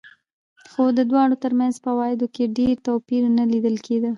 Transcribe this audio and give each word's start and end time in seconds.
خو 0.71 0.83
د 0.97 0.99
دواړو 1.09 1.35
ترمنځ 1.43 1.75
په 1.83 1.89
عوایدو 1.93 2.27
کې 2.35 2.53
ډېر 2.59 2.75
توپیر 2.87 3.23
نه 3.37 3.43
لیدل 3.51 3.75
کېده. 3.85 4.09